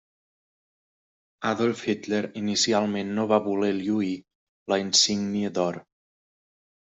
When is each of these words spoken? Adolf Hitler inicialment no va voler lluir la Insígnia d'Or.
Adolf 1.49 1.83
Hitler 1.91 2.21
inicialment 2.41 3.11
no 3.19 3.25
va 3.33 3.39
voler 3.49 3.71
lluir 3.81 4.15
la 4.73 4.79
Insígnia 4.85 5.55
d'Or. 5.59 5.77